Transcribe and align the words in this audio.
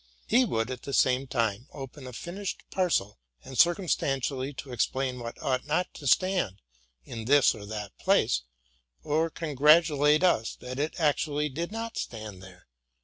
He 0.25 0.45
would, 0.45 0.71
at 0.71 0.81
the 0.81 0.95
same 0.95 1.27
time, 1.27 1.67
open 1.73 2.07
a 2.07 2.13
finished 2.13 2.63
parcel, 2.71 3.19
and 3.45 3.55
circumstantially 3.55 4.51
to 4.53 4.71
explain 4.73 5.19
what 5.19 5.39
ought 5.43 5.67
not 5.67 5.93
to 5.93 6.07
stand 6.07 6.59
in 7.05 7.25
this 7.25 7.53
or 7.53 7.67
that 7.67 7.95
place, 7.99 8.41
or 9.03 9.29
con 9.29 9.53
gratulate 9.53 10.23
us 10.23 10.55
that 10.55 10.79
it 10.79 10.99
actually 10.99 11.49
did 11.49 11.71
not 11.71 11.99
stand 11.99 12.41
there. 12.41 12.65